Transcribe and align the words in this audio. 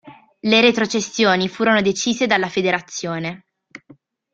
Le 0.39 0.61
retrocessioni 0.61 1.47
furono 1.47 1.79
decise 1.79 2.25
dalla 2.25 2.49
Federazione. 2.49 3.45